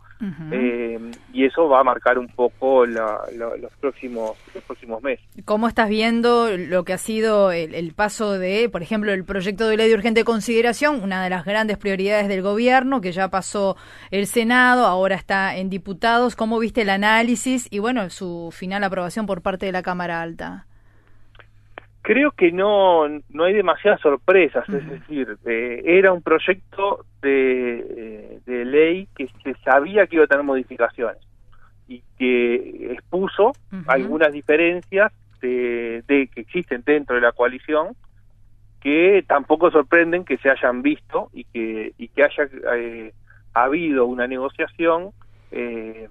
eh, 0.53 0.99
y 1.33 1.47
eso 1.47 1.67
va 1.67 1.81
a 1.81 1.85
marcar 1.85 2.19
un 2.19 2.29
poco 2.29 2.85
los 2.85 3.73
próximos 3.81 4.37
los 4.55 4.63
próximos 4.65 5.03
meses. 5.03 5.25
¿Cómo 5.47 5.67
estás 5.67 5.89
viendo 5.89 6.57
lo 6.57 6.85
que 6.85 6.93
ha 6.93 6.99
sido 6.99 7.53
el, 7.53 7.93
paso 7.95 8.39
de, 8.39 8.69
por 8.69 8.83
ejemplo, 8.83 9.13
el 9.13 9.25
proyecto 9.25 9.67
de 9.67 9.79
ley 9.79 9.89
de 9.89 9.95
urgente 9.95 10.25
consideración, 10.25 11.03
una 11.03 11.25
de 11.25 11.31
las 11.31 11.45
grandes 11.47 11.79
prioridades 11.79 12.29
del 12.29 12.43
gobierno, 12.43 13.01
que 13.01 13.13
ya 13.13 13.29
pasó 13.29 13.77
el 14.11 14.27
Senado, 14.27 14.87
ahora 14.87 15.15
está 15.17 15.57
en 15.57 15.71
diputados? 15.71 16.37
¿Cómo 16.37 16.59
viste 16.59 16.83
el 16.83 16.91
análisis 16.91 17.67
y, 17.71 17.79
bueno, 17.79 18.11
su 18.11 18.51
final 18.53 18.85
aprobación 18.85 19.25
por 19.27 19.41
parte 19.41 19.67
de 19.67 19.73
la 19.73 19.83
Cámara 19.83 20.21
Alta? 20.21 20.67
Creo 22.11 22.33
que 22.33 22.51
no, 22.51 23.07
no 23.29 23.45
hay 23.45 23.53
demasiadas 23.53 24.01
sorpresas, 24.01 24.69
es 24.69 24.85
decir, 24.91 25.39
eh, 25.47 25.81
era 25.85 26.13
un 26.13 26.23
proyecto 26.23 27.05
de, 27.23 27.87
eh, 27.89 28.41
de 28.47 28.65
ley 28.65 29.09
que 29.15 29.29
se 29.45 29.55
sabía 29.63 30.09
que 30.09 30.17
iba 30.17 30.25
a 30.25 30.27
tener 30.27 30.43
modificaciones 30.43 31.23
y 31.87 32.03
que 32.19 32.95
expuso 32.95 33.53
algunas 33.87 34.33
diferencias 34.33 35.13
de, 35.41 36.03
que 36.35 36.41
existen 36.41 36.83
dentro 36.85 37.15
de 37.15 37.23
la 37.23 37.31
coalición 37.31 37.95
que 38.81 39.25
tampoco 39.29 39.71
sorprenden 39.71 40.25
que 40.25 40.39
se 40.39 40.51
hayan 40.51 40.83
visto 40.83 41.31
y 41.33 41.45
que, 41.45 41.93
y 41.97 42.09
que 42.09 42.25
haya 42.25 42.49
eh, 42.75 43.13
habido 43.55 44.07
una 44.07 44.27
negociación, 44.27 45.11
eh, 45.53 46.09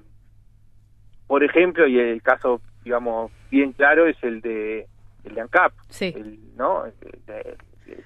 por 1.28 1.44
ejemplo, 1.44 1.88
y 1.88 2.00
el 2.00 2.22
caso, 2.22 2.62
digamos, 2.86 3.34
bien 3.52 3.74
claro 3.74 4.08
es 4.08 4.16
el 4.24 4.40
de 4.40 4.88
el 5.24 5.36
de 5.36 5.42
ANCAP, 5.42 5.74
sí. 5.90 6.42
¿no? 6.56 6.84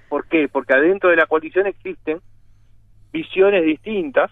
¿Por 0.09 0.27
qué? 0.27 0.47
Porque 0.47 0.73
adentro 0.73 1.09
de 1.09 1.15
la 1.15 1.25
coalición 1.25 1.67
existen 1.67 2.19
visiones 3.11 3.63
distintas 3.63 4.31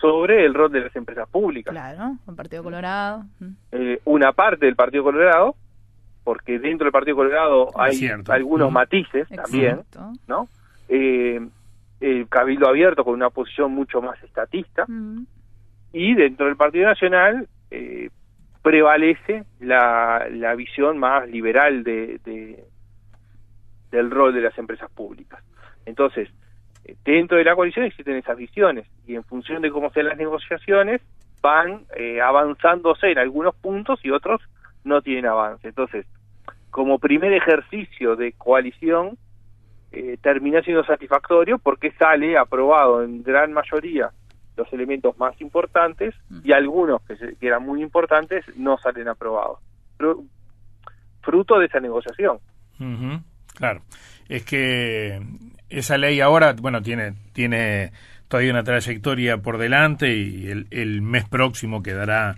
sobre 0.00 0.44
el 0.44 0.54
rol 0.54 0.70
de 0.72 0.80
las 0.80 0.96
empresas 0.96 1.28
públicas. 1.28 1.72
Claro, 1.72 2.16
el 2.28 2.34
Partido 2.34 2.62
Colorado. 2.62 3.24
Eh, 3.72 4.00
una 4.04 4.32
parte 4.32 4.66
del 4.66 4.76
Partido 4.76 5.04
Colorado, 5.04 5.54
porque 6.24 6.58
dentro 6.58 6.84
del 6.84 6.92
Partido 6.92 7.16
Colorado 7.16 7.70
hay 7.78 8.10
algunos 8.28 8.70
matices 8.72 9.28
también, 9.28 9.82
¿no? 10.26 10.48
Eh, 10.88 11.40
el 12.00 12.28
Cabildo 12.28 12.68
Abierto 12.68 13.04
con 13.04 13.14
una 13.14 13.30
posición 13.30 13.72
mucho 13.72 14.02
más 14.02 14.22
estatista, 14.22 14.84
y 15.92 16.14
dentro 16.14 16.46
del 16.46 16.56
Partido 16.56 16.86
Nacional 16.86 17.48
eh, 17.70 18.10
prevalece 18.64 19.44
la, 19.60 20.26
la 20.30 20.54
visión 20.54 20.96
más 20.96 21.28
liberal 21.28 21.84
de, 21.84 22.18
del 23.90 24.10
rol 24.10 24.32
de 24.32 24.40
las 24.40 24.56
empresas 24.56 24.90
públicas. 24.90 25.44
Entonces, 25.84 26.30
eh, 26.86 26.96
dentro 27.04 27.36
de 27.36 27.44
la 27.44 27.54
coalición 27.54 27.84
existen 27.84 28.16
esas 28.16 28.38
visiones 28.38 28.86
y 29.06 29.16
en 29.16 29.24
función 29.24 29.60
de 29.60 29.70
cómo 29.70 29.90
sean 29.90 30.08
las 30.08 30.16
negociaciones 30.16 31.02
van 31.42 31.84
eh, 31.94 32.22
avanzándose 32.22 33.12
en 33.12 33.18
algunos 33.18 33.54
puntos 33.54 34.00
y 34.02 34.10
otros 34.10 34.40
no 34.82 35.02
tienen 35.02 35.26
avance. 35.26 35.68
Entonces, 35.68 36.06
como 36.70 36.98
primer 36.98 37.34
ejercicio 37.34 38.16
de 38.16 38.32
coalición, 38.32 39.18
eh, 39.92 40.16
termina 40.22 40.62
siendo 40.62 40.84
satisfactorio 40.84 41.58
porque 41.58 41.92
sale 41.98 42.38
aprobado 42.38 43.02
en 43.02 43.22
gran 43.22 43.52
mayoría 43.52 44.10
los 44.56 44.72
elementos 44.72 45.18
más 45.18 45.40
importantes 45.40 46.14
y 46.42 46.52
algunos 46.52 47.02
que, 47.02 47.16
eran 47.40 47.64
muy 47.64 47.82
importantes 47.82 48.44
no 48.56 48.78
salen 48.78 49.08
aprobados. 49.08 49.58
fruto 51.22 51.58
de 51.58 51.66
esa 51.66 51.80
negociación. 51.80 52.38
Claro, 53.54 53.82
es 54.28 54.44
que 54.44 55.20
esa 55.68 55.96
ley 55.96 56.20
ahora, 56.20 56.54
bueno, 56.54 56.82
tiene, 56.82 57.14
tiene 57.32 57.92
todavía 58.28 58.52
una 58.52 58.64
trayectoria 58.64 59.38
por 59.38 59.58
delante 59.58 60.14
y 60.14 60.48
el, 60.48 60.66
el 60.70 61.02
mes 61.02 61.28
próximo 61.28 61.82
quedará 61.82 62.36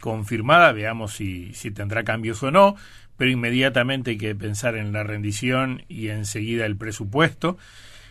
confirmada, 0.00 0.72
veamos 0.72 1.12
si, 1.12 1.52
si 1.54 1.70
tendrá 1.70 2.04
cambios 2.04 2.42
o 2.42 2.50
no, 2.50 2.76
pero 3.16 3.30
inmediatamente 3.30 4.12
hay 4.12 4.18
que 4.18 4.34
pensar 4.34 4.76
en 4.76 4.92
la 4.92 5.02
rendición 5.02 5.82
y 5.88 6.08
enseguida 6.08 6.64
el 6.66 6.76
presupuesto 6.76 7.58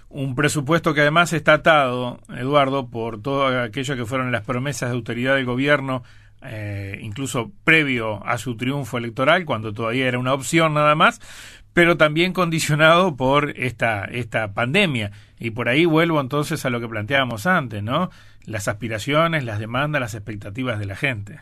un 0.09 0.35
presupuesto 0.35 0.93
que 0.93 1.01
además 1.01 1.33
está 1.33 1.53
atado, 1.53 2.19
Eduardo, 2.35 2.89
por 2.89 3.21
todo 3.21 3.61
aquello 3.61 3.95
que 3.95 4.05
fueron 4.05 4.31
las 4.31 4.43
promesas 4.43 4.89
de 4.89 4.95
autoridad 4.95 5.35
del 5.35 5.45
gobierno, 5.45 6.03
eh, 6.41 6.97
incluso 7.01 7.51
previo 7.63 8.25
a 8.25 8.37
su 8.37 8.57
triunfo 8.57 8.97
electoral, 8.97 9.45
cuando 9.45 9.73
todavía 9.73 10.07
era 10.07 10.17
una 10.17 10.33
opción 10.33 10.73
nada 10.73 10.95
más, 10.95 11.19
pero 11.73 11.97
también 11.97 12.33
condicionado 12.33 13.15
por 13.15 13.51
esta, 13.51 14.05
esta 14.05 14.53
pandemia. 14.53 15.11
Y 15.39 15.51
por 15.51 15.69
ahí 15.69 15.85
vuelvo 15.85 16.19
entonces 16.19 16.65
a 16.65 16.69
lo 16.69 16.79
que 16.79 16.87
planteábamos 16.87 17.45
antes, 17.45 17.83
¿no? 17.83 18.09
Las 18.45 18.67
aspiraciones, 18.67 19.43
las 19.43 19.59
demandas, 19.59 20.01
las 20.01 20.15
expectativas 20.15 20.79
de 20.79 20.85
la 20.85 20.95
gente. 20.95 21.39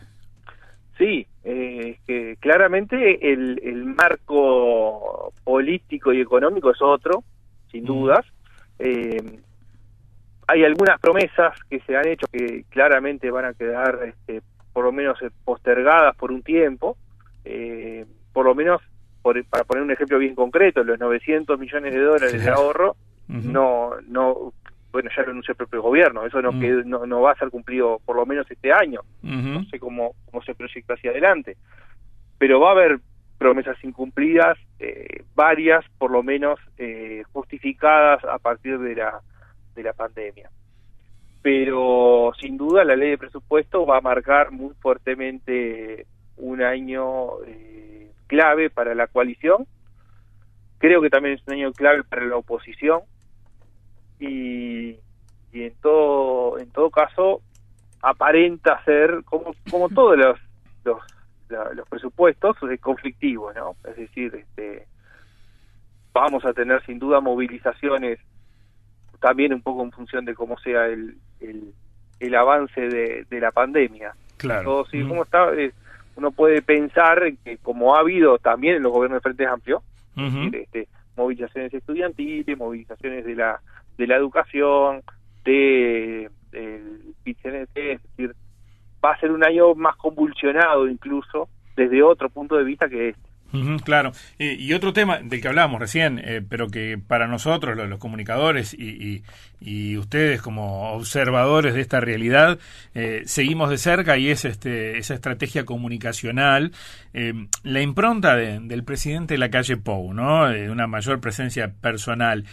Sí, 0.98 1.26
eh, 1.44 1.98
que 2.06 2.36
claramente 2.40 3.32
el, 3.32 3.60
el 3.64 3.84
marco 3.86 5.32
político 5.44 6.12
y 6.12 6.20
económico 6.20 6.70
es 6.70 6.82
otro, 6.82 7.24
sin 7.70 7.84
dudas. 7.84 8.26
Eh, 8.78 9.40
hay 10.46 10.64
algunas 10.64 10.98
promesas 11.00 11.58
que 11.68 11.80
se 11.80 11.96
han 11.96 12.08
hecho 12.08 12.26
que 12.32 12.64
claramente 12.70 13.30
van 13.30 13.44
a 13.44 13.54
quedar, 13.54 14.00
este, 14.04 14.42
por 14.72 14.84
lo 14.84 14.92
menos, 14.92 15.20
eh, 15.22 15.30
postergadas 15.44 16.16
por 16.16 16.32
un 16.32 16.42
tiempo. 16.42 16.96
Eh, 17.44 18.06
por 18.32 18.46
lo 18.46 18.54
menos, 18.54 18.80
para 19.22 19.64
poner 19.64 19.82
un 19.82 19.90
ejemplo 19.90 20.18
bien 20.18 20.34
concreto, 20.34 20.84
los 20.84 20.98
900 20.98 21.58
millones 21.58 21.92
de 21.92 22.00
dólares 22.00 22.44
de 22.44 22.50
ahorro, 22.50 22.96
no, 23.26 23.90
no, 24.06 24.52
bueno, 24.90 25.10
ya 25.14 25.22
lo 25.22 25.30
anunció 25.32 25.52
el 25.52 25.56
propio 25.56 25.82
gobierno, 25.82 26.24
eso 26.24 26.40
no, 26.40 26.58
que, 26.58 26.82
no, 26.84 27.06
no, 27.06 27.20
va 27.20 27.32
a 27.32 27.38
ser 27.38 27.50
cumplido 27.50 28.00
por 28.04 28.16
lo 28.16 28.24
menos 28.24 28.50
este 28.50 28.72
año. 28.72 29.00
No 29.22 29.64
sé 29.64 29.78
cómo, 29.78 30.14
cómo 30.30 30.42
se 30.42 30.54
proyecta 30.54 30.94
hacia 30.94 31.10
adelante. 31.10 31.56
Pero 32.38 32.60
va 32.60 32.68
a 32.68 32.72
haber 32.72 33.00
promesas 33.38 33.76
incumplidas, 33.84 34.58
eh, 34.78 35.24
varias 35.34 35.84
por 35.98 36.10
lo 36.10 36.22
menos 36.22 36.58
eh, 36.76 37.22
a 37.82 38.38
partir 38.38 38.78
de 38.78 38.94
la, 38.94 39.20
de 39.74 39.82
la 39.82 39.92
pandemia. 39.92 40.50
Pero 41.42 42.32
sin 42.40 42.56
duda 42.56 42.84
la 42.84 42.96
ley 42.96 43.10
de 43.10 43.18
presupuesto 43.18 43.86
va 43.86 43.98
a 43.98 44.02
marcar 44.02 44.50
muy 44.50 44.74
fuertemente 44.80 46.06
un 46.36 46.62
año 46.62 47.42
eh, 47.46 48.10
clave 48.26 48.70
para 48.70 48.94
la 48.94 49.06
coalición. 49.06 49.66
Creo 50.78 51.00
que 51.00 51.10
también 51.10 51.34
es 51.34 51.46
un 51.46 51.54
año 51.54 51.72
clave 51.72 52.04
para 52.04 52.24
la 52.24 52.36
oposición 52.36 53.00
y, 54.20 54.96
y 55.52 55.62
en 55.62 55.74
todo 55.80 56.58
en 56.58 56.70
todo 56.70 56.90
caso 56.90 57.40
aparenta 58.02 58.82
ser 58.84 59.22
como 59.24 59.54
como 59.70 59.88
todos 59.94 60.16
los, 60.16 60.38
los 60.84 61.00
los 61.48 61.88
presupuestos 61.88 62.56
es 62.70 62.80
conflictivo, 62.80 63.52
¿no? 63.52 63.76
Es 63.88 63.96
decir, 63.96 64.34
este, 64.34 64.86
vamos 66.20 66.44
a 66.44 66.52
tener 66.52 66.84
sin 66.84 66.98
duda 66.98 67.20
movilizaciones 67.20 68.18
también 69.20 69.52
un 69.52 69.62
poco 69.62 69.82
en 69.82 69.90
función 69.90 70.24
de 70.24 70.34
cómo 70.34 70.58
sea 70.58 70.86
el, 70.86 71.16
el, 71.40 72.34
avance 72.34 72.80
de, 72.80 73.40
la 73.40 73.50
pandemia. 73.50 74.12
Claro. 74.36 74.84
sí, 74.90 75.02
como 75.02 75.24
está, 75.24 75.52
eh, 75.54 75.72
uno 76.16 76.30
puede 76.30 76.62
pensar 76.62 77.20
que 77.44 77.58
como 77.58 77.96
ha 77.96 78.00
habido 78.00 78.38
también 78.38 78.76
en 78.76 78.82
los 78.82 78.92
gobiernos 78.92 79.18
de 79.18 79.22
Frente 79.22 79.46
Amplio, 79.46 79.82
este, 80.52 80.88
movilizaciones 81.16 81.72
estudiantiles, 81.72 82.58
movilizaciones 82.58 83.24
de 83.24 83.34
la 83.34 83.60
de 83.96 84.06
la 84.06 84.16
educación, 84.16 85.02
de 85.44 86.30
del 86.50 87.14
es 87.24 87.74
decir, 87.74 88.34
va 89.04 89.12
a 89.12 89.20
ser 89.20 89.30
un 89.30 89.44
año 89.44 89.74
más 89.74 89.96
convulsionado 89.96 90.88
incluso 90.88 91.48
desde 91.76 92.02
otro 92.02 92.30
punto 92.30 92.56
de 92.56 92.64
vista 92.64 92.88
que 92.88 93.10
este. 93.10 93.27
Claro. 93.84 94.12
y 94.38 94.72
otro 94.72 94.92
tema 94.92 95.18
del 95.18 95.40
que 95.40 95.48
hablábamos 95.48 95.80
recién, 95.80 96.20
eh, 96.22 96.42
pero 96.46 96.68
que 96.68 96.98
para 96.98 97.26
nosotros, 97.26 97.76
los, 97.76 97.98
comunicadores 97.98 98.74
y, 98.74 99.22
y, 99.60 99.96
ustedes 99.96 100.40
como 100.42 100.92
observadores 100.92 101.74
de 101.74 101.80
esta 101.80 102.00
realidad, 102.00 102.58
eh, 102.94 103.22
seguimos 103.26 103.70
de 103.70 103.78
cerca 103.78 104.16
y 104.18 104.28
es 104.28 104.44
este, 104.44 104.98
esa 104.98 105.14
estrategia 105.14 105.64
comunicacional, 105.64 106.72
eh, 107.14 107.32
la 107.62 107.80
impronta 107.80 108.36
del 108.36 108.84
presidente 108.84 109.34
de 109.34 109.38
la 109.38 109.50
calle 109.50 109.76
Pou, 109.76 110.12
¿no? 110.12 110.44
una 110.70 110.86
mayor 110.86 111.20
presencia 111.20 111.72
personal 111.80 112.44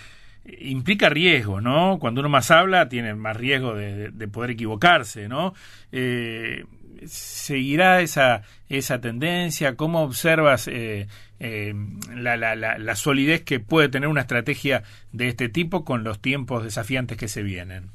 implica 0.59 1.09
riesgo, 1.09 1.59
¿no? 1.59 1.97
Cuando 1.99 2.21
uno 2.21 2.29
más 2.29 2.51
habla, 2.51 2.87
tiene 2.87 3.15
más 3.15 3.35
riesgo 3.35 3.73
de, 3.73 4.27
poder 4.27 4.51
equivocarse, 4.51 5.27
¿no? 5.27 5.53
Eh, 5.91 6.65
¿Seguirá 7.05 8.01
esa, 8.01 8.43
esa 8.69 9.01
tendencia? 9.01 9.75
¿Cómo 9.75 10.01
observas 10.03 10.67
eh, 10.67 11.07
eh, 11.39 11.73
la, 12.13 12.37
la, 12.37 12.55
la, 12.55 12.95
solidez 12.95 13.43
que 13.43 13.59
puede 13.59 13.89
tener 13.89 14.09
una 14.09 14.21
estrategia 14.21 14.83
de 15.11 15.27
este 15.27 15.49
tipo 15.49 15.83
con 15.83 16.03
los 16.03 16.21
tiempos 16.21 16.63
desafiantes 16.63 17.17
que 17.17 17.27
se 17.27 17.43
vienen? 17.43 17.89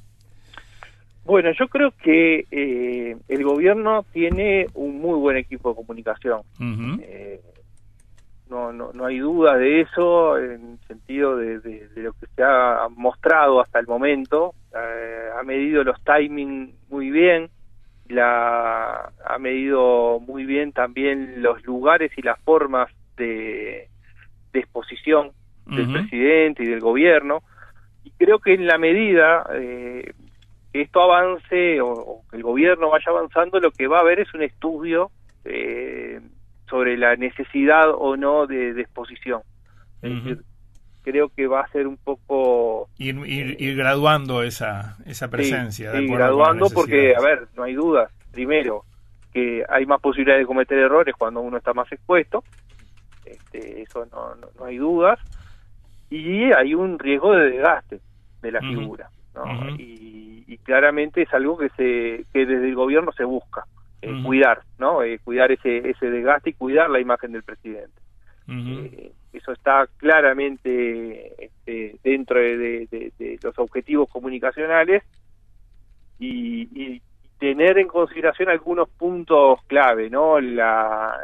Bueno, 1.24 1.50
yo 1.58 1.68
creo 1.68 1.92
que 2.02 3.16
el 3.28 3.44
gobierno 3.44 4.04
tiene 4.12 4.66
un 4.74 5.00
muy 5.00 5.18
buen 5.18 5.36
equipo 5.36 5.70
de 5.70 5.76
comunicación 5.76 6.42
no, 8.50 8.72
no, 8.72 8.90
no 8.92 9.06
hay 9.06 9.18
duda 9.18 9.56
de 9.56 9.80
eso 9.80 10.36
en 10.36 10.72
el 10.72 10.78
sentido 10.86 11.36
de, 11.36 11.60
de, 11.60 11.88
lo 11.96 12.12
que 12.12 12.26
se 12.34 12.42
ha 12.42 12.88
mostrado 12.94 13.60
hasta 13.60 13.78
el 13.78 13.86
momento. 13.86 14.54
Eh, 14.74 15.28
ha 15.38 15.42
medido 15.44 15.84
los 15.84 15.96
timings 16.02 16.74
muy 16.90 17.10
bien, 17.10 17.48
la, 18.10 19.12
ha 19.24 19.38
medido 19.38 20.20
muy 20.20 20.44
bien 20.44 20.72
también 20.72 21.42
los 21.42 21.64
lugares 21.64 22.12
y 22.16 22.22
las 22.22 22.38
formas 22.40 22.90
de, 23.16 23.88
de 24.52 24.60
exposición 24.60 25.32
del 25.66 25.92
presidente 25.92 26.64
y 26.64 26.66
del 26.66 26.80
gobierno. 26.80 27.42
Y 28.02 28.10
creo 28.12 28.40
que 28.40 28.54
en 28.54 28.66
la 28.66 28.76
medida 28.76 29.46
eh, 29.54 30.12
que 30.72 30.82
esto 30.82 31.02
avance 31.02 31.80
o, 31.80 32.22
que 32.30 32.36
el 32.36 32.42
gobierno 32.42 32.90
vaya 32.90 33.06
avanzando, 33.08 33.60
lo 33.60 33.70
que 33.70 33.86
va 33.86 33.98
a 33.98 34.00
haber 34.00 34.20
es 34.20 34.32
un 34.34 34.42
estudio 34.42 35.10
eh, 35.44 36.20
sobre 36.68 36.96
la 36.96 37.16
necesidad 37.16 37.90
o 37.90 38.16
no 38.16 38.46
de, 38.46 38.70
exposición. 38.80 39.42
Es 40.02 40.14
decir, 40.14 40.42
creo 41.02 41.28
que 41.28 41.46
va 41.46 41.60
a 41.62 41.68
ser 41.68 41.86
un 41.86 41.96
poco... 41.96 42.88
Ir, 42.98 43.16
ir, 43.26 43.76
graduando 43.76 44.42
esa, 44.42 44.96
esa 45.06 45.28
presencia. 45.28 45.92
Sí, 45.92 46.06
graduando 46.06 46.68
porque, 46.70 47.14
a 47.16 47.20
ver, 47.20 47.48
no 47.56 47.64
hay 47.64 47.74
dudas. 47.74 48.10
Primero, 48.32 48.84
que 49.32 49.64
hay 49.68 49.86
más 49.86 50.00
posibilidades 50.00 50.42
de 50.42 50.46
cometer 50.46 50.78
errores 50.78 51.14
cuando 51.16 51.40
uno 51.40 51.56
está 51.56 51.72
más 51.72 51.90
expuesto. 51.92 52.44
Este, 53.24 53.82
eso 53.82 54.06
no, 54.12 54.34
no, 54.34 54.64
hay 54.64 54.78
dudas. 54.78 55.18
Y 56.10 56.52
hay 56.52 56.74
un 56.74 56.98
riesgo 56.98 57.32
de 57.32 57.50
desgaste 57.50 58.00
de 58.42 58.52
la 58.52 58.60
figura. 58.60 59.10
y, 59.78 60.44
y, 60.46 60.58
claramente 60.58 61.22
es 61.22 61.32
algo 61.32 61.56
que, 61.56 61.68
se, 61.70 62.24
que 62.32 62.46
desde 62.46 62.68
el 62.68 62.74
gobierno 62.74 63.12
se 63.12 63.24
busca. 63.24 63.64
Eh, 64.02 64.22
cuidar, 64.24 64.62
¿no? 64.78 65.02
Eh, 65.02 65.20
cuidar 65.22 65.52
ese, 65.52 65.90
ese 65.90 66.10
desgaste 66.10 66.50
y 66.50 66.54
cuidar 66.54 66.88
la 66.88 67.00
imagen 67.00 67.32
del 67.32 67.42
presidente. 67.42 68.00
Eh, 68.48 69.12
eso 69.32 69.52
está 69.52 69.86
claramente 69.96 71.44
este, 71.44 71.96
dentro 72.02 72.38
de, 72.38 73.38
los 73.42 73.58
objetivos 73.58 74.08
comunicacionales 74.10 75.02
y, 76.18 77.00
tener 77.38 77.78
en 77.78 77.88
consideración 77.88 78.50
algunos 78.50 78.86
puntos 78.90 79.60
clave, 79.66 80.10
¿no? 80.10 80.38
La, 80.40 81.16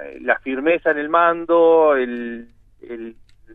firmeza 0.43 0.91
en 0.91 0.97
el 0.97 1.11
mando, 1.11 1.95
el, 1.95 2.49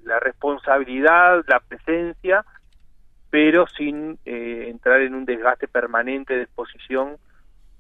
la 0.04 0.20
responsabilidad, 0.20 1.44
la 1.48 1.60
presencia, 1.60 2.46
pero 3.32 3.66
sin 3.66 4.20
entrar 4.26 5.02
en 5.02 5.16
un 5.16 5.26
desgaste 5.26 5.68
permanente 5.68 6.36
de 6.36 6.44
exposición 6.44 7.18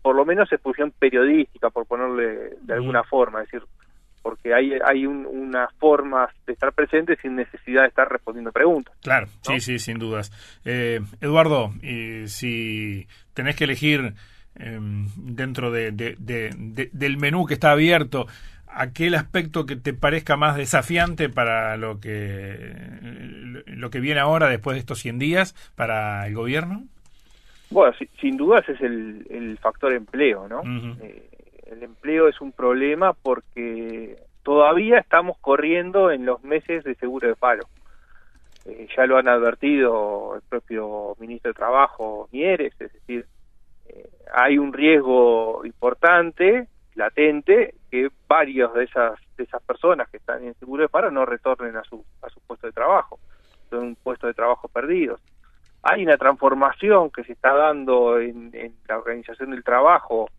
por 0.01 0.16
lo 0.16 0.25
menos 0.25 0.51
exposición 0.51 0.92
periodística, 0.92 1.70
por 1.70 1.86
ponerle 1.86 2.58
de 2.62 2.74
alguna 2.74 3.04
forma, 3.04 3.42
es 3.42 3.51
decir, 3.51 3.68
porque 4.22 4.54
hay, 4.54 4.74
hay 4.86 5.06
una 5.06 5.68
forma 5.80 6.30
de 6.46 6.54
estar 6.54 6.72
presente 6.74 7.16
sin 7.22 7.36
necesidad 7.36 7.84
de 7.84 7.88
estar 7.90 8.10
respondiendo 8.10 8.51
preguntas. 8.51 8.96
Claro, 9.01 9.28
sí, 9.42 9.60
sí, 9.60 9.80
sin 9.80 9.98
dudas. 9.98 10.32
Eh, 10.66 11.00
Eduardo, 11.20 11.72
si 12.25 13.08
tenés 13.34 13.56
que 13.56 13.63
elegir 13.63 14.13
em, 14.56 15.08
dentro 15.16 15.72
de, 15.72 15.92
del 15.92 17.18
menú 17.18 17.46
que 17.46 17.56
está 17.56 17.72
abierto, 17.72 18.28
aquel 18.74 19.16
aspecto 19.16 19.66
que 19.66 19.75
te 19.75 19.94
parezca 19.94 20.38
más 20.38 20.56
desafiante 20.56 21.30
para 21.30 21.78
lo 21.78 22.00
que, 22.00 22.74
lo 23.66 23.90
que 23.90 24.00
viene 24.00 24.20
ahora 24.20 24.48
después 24.50 24.75
de 24.75 24.80
estos 24.80 25.00
100 25.00 25.20
días 25.20 25.72
para 25.75 26.25
el 26.28 26.36
gobierno? 26.36 26.84
Bueno, 27.70 27.96
sin 28.20 28.36
dudas 28.36 28.68
es 28.68 28.82
el, 28.82 29.58
factor 29.62 29.94
empleo, 29.94 30.48
¿no? 30.48 30.62
Eh, 31.01 31.30
el 31.72 31.84
empleo 31.84 32.28
es 32.28 32.40
un 32.42 32.51
problema 32.51 33.13
porque 33.13 34.18
todavía 34.44 35.00
estamos 35.00 35.38
corriendo 35.40 36.12
en 36.12 36.25
los 36.25 36.44
meses 36.44 36.84
de 36.84 36.96
seguro 36.96 37.28
de 37.28 37.36
paro. 37.36 37.68
Eh, 38.66 38.88
ya 38.96 39.06
lo 39.06 39.18
han 39.18 39.28
advertido 39.28 40.36
el 40.36 40.42
propio 40.42 41.16
ministro 41.20 41.50
de 41.50 41.56
Trabajo, 41.56 42.30
Mieres, 42.32 42.74
es 42.80 42.94
decir, 42.94 43.25
eh, 43.88 44.10
hay 44.34 44.58
un 44.58 44.72
riesgo 44.74 45.66
importante, 45.66 46.68
latente, 46.96 47.74
que 47.90 48.10
varios 48.28 48.74
de 48.74 48.84
esas 48.84 49.20
de 49.38 49.46
esas 49.46 49.63
personas 49.63 50.10
que 50.10 50.18
están 50.18 50.44
en 50.44 50.54
seguro 50.56 50.84
de 50.84 50.90
paro 50.90 51.10
no 51.10 51.25
retornen 51.25 51.75
a 51.75 51.84
su 51.84 52.04
a 52.22 52.30
su 52.30 52.40
puesto 52.42 52.68
de 52.68 52.74
trabajo, 52.74 53.20
son 53.70 53.80
un 53.80 53.96
puesto 53.96 54.28
de 54.28 54.34
trabajo 54.34 54.68
perdidos 54.68 55.22
hay 55.84 56.04
una 56.04 56.18
transformación 56.18 57.10
que 57.10 57.24
se 57.24 57.34
está 57.34 57.54
dando 57.54 58.20
en, 58.20 58.51
la 58.88 58.98
organización 58.98 59.51
del 59.51 59.63
trabajo 59.63 60.30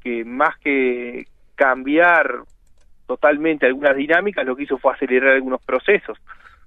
que 0.00 0.24
más 0.24 0.58
que 0.58 1.26
cambiar 1.54 2.42
totalmente 3.06 3.66
algunas 3.66 3.96
dinámicas, 3.96 4.46
lo 4.46 4.56
que 4.56 4.62
hizo 4.62 4.78
fue 4.78 4.94
acelerar 4.94 5.34
algunos 5.34 5.60
procesos. 5.62 6.18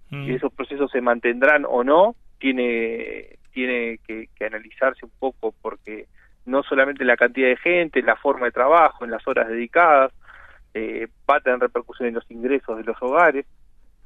Mm. 0.09 0.23
Y 0.23 0.35
esos 0.35 0.53
procesos 0.53 0.91
se 0.91 1.01
mantendrán 1.01 1.65
o 1.67 1.83
no, 1.83 2.15
tiene, 2.37 3.37
tiene 3.51 3.99
que, 4.05 4.27
analizarse 4.45 5.05
un 5.05 5.11
poco 5.19 5.53
porque 5.61 6.07
no 6.45 6.61
solamente 6.63 7.05
la 7.05 7.15
cantidad 7.15 7.47
de 7.47 7.57
gente, 7.57 8.01
la 8.01 8.17
forma 8.17 8.47
de 8.47 8.51
trabajo, 8.51 9.05
en 9.05 9.11
las 9.11 9.25
horas 9.25 9.47
dedicadas, 9.47 10.11
eh, 10.73 11.07
va 11.29 11.37
a 11.37 11.39
tener 11.39 11.59
repercusión 11.59 12.09
en 12.09 12.15
los 12.15 12.29
ingresos 12.29 12.77
de 12.77 12.83
los 12.83 13.01
hogares, 13.01 13.45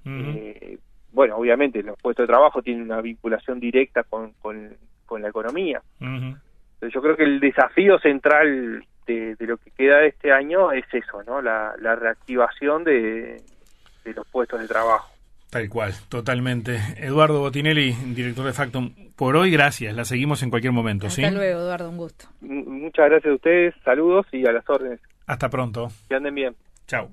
eh, 0.05 0.77
bueno, 1.11 1.35
obviamente 1.35 1.83
los 1.83 1.97
puestos 1.97 2.23
de 2.23 2.31
trabajo 2.31 2.61
tienen 2.61 2.83
una 2.83 3.01
vinculación 3.01 3.59
directa 3.59 4.03
con, 4.03 4.33
con, 4.33 5.21
la 5.21 5.29
economía. 5.29 5.81
yo 5.99 7.01
creo 7.01 7.17
que 7.17 7.23
el 7.23 7.39
desafío 7.39 7.97
central 7.99 8.85
de, 9.07 9.35
lo 9.39 9.57
que 9.57 9.71
queda 9.71 9.99
de 9.99 10.09
este 10.09 10.31
año 10.31 10.71
es 10.71 10.85
eso, 10.91 11.23
¿no? 11.23 11.41
La, 11.41 11.73
reactivación 11.95 12.83
de, 12.83 13.41
los 14.05 14.27
puestos 14.27 14.59
de 14.59 14.67
trabajo. 14.67 15.11
Tal 15.49 15.69
cual, 15.69 15.93
totalmente. 16.09 16.77
Eduardo 16.97 17.39
Botinelli, 17.39 17.93
director 18.13 18.45
de 18.45 18.53
Factum, 18.53 18.93
por 19.15 19.37
hoy 19.37 19.49
gracias, 19.49 19.95
la 19.95 20.03
seguimos 20.03 20.43
en 20.43 20.49
cualquier 20.49 20.73
momento, 20.73 21.07
Hasta 21.07 21.31
luego, 21.31 21.61
Eduardo, 21.61 21.89
un 21.89 21.97
gusto. 21.97 22.25
muchas 22.41 23.09
gracias 23.09 23.31
a 23.31 23.35
ustedes, 23.35 23.75
saludos 23.83 24.27
y 24.31 24.45
a 24.45 24.51
las 24.51 24.69
órdenes. 24.69 24.99
Hasta 25.25 25.49
pronto. 25.49 25.89
Que 26.09 26.15
anden 26.15 26.35
bien. 26.35 26.55
Chao. 26.85 27.09